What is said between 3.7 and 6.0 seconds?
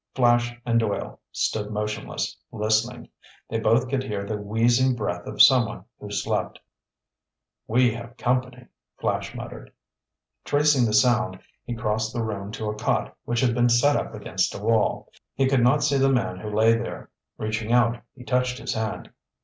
could hear the wheezing breath of someone